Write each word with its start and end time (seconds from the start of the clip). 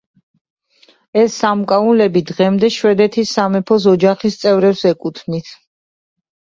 ეს 1.23 1.35
სამკაულები 1.41 2.25
დღემდე 2.31 2.73
შვედეთის 2.79 3.37
სამეფო 3.37 3.81
ოჯახის 3.95 4.43
წევრებს 4.43 4.87
ეკუთვნით. 4.95 5.55